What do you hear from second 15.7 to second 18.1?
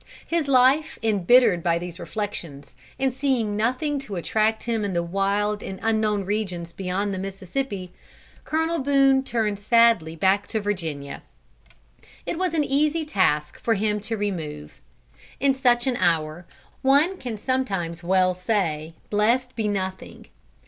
an hour, one can sometimes